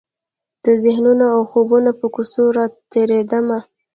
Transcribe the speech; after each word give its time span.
د 0.65 0.67
ذهنونو 0.83 1.25
او 1.35 1.41
خوبونو 1.49 1.91
پر 1.99 2.07
کوڅو 2.15 2.43
راتیریدمه 2.57 3.59